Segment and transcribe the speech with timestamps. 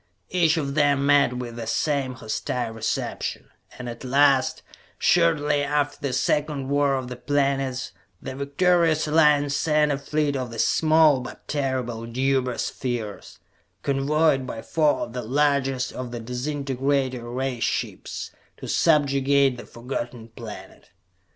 [0.31, 4.63] Each of them met with the same hostile reception, and at last,
[4.97, 10.49] shortly after the second War of the Planets, the victorious Alliance sent a fleet of
[10.49, 13.37] the small but terrible Deuber Spheres,
[13.83, 20.29] convoyed by four of the largest of the disintegrator ray ships, to subjugate the Forgotten
[20.29, 20.89] Planet.